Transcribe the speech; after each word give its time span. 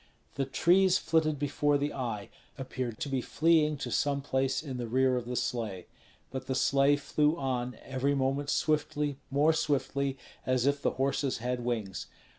The 0.33 0.45
trees 0.45 0.97
flitted 0.97 1.37
before 1.37 1.77
the 1.77 1.93
eye, 1.93 2.29
appeared 2.57 2.99
to 3.01 3.07
be 3.07 3.21
fleeing 3.21 3.77
to 3.77 3.91
some 3.91 4.19
place 4.21 4.63
in 4.63 4.77
the 4.77 4.87
rear 4.87 5.15
of 5.15 5.25
the 5.27 5.35
sleigh; 5.35 5.85
but 6.31 6.47
the 6.47 6.55
sleigh 6.55 6.95
flew 6.95 7.37
on, 7.37 7.77
every 7.83 8.15
moment 8.15 8.49
swiftly, 8.49 9.19
more 9.29 9.53
swiftly, 9.53 10.17
as 10.43 10.65
if 10.65 10.81
the 10.81 10.93
horses 10.97 11.37
had 11.37 11.63
wings. 11.63 12.07